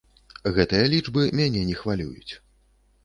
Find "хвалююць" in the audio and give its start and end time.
1.83-2.31